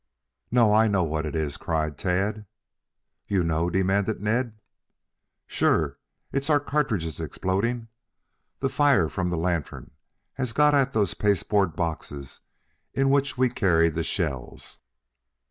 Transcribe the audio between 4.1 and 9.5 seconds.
Ned. "Sure. It's our cartridges exploding. The fire from the